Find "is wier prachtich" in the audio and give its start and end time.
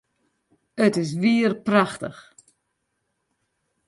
1.03-2.21